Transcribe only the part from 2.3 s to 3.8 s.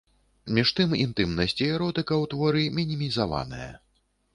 творы мінімізаваная.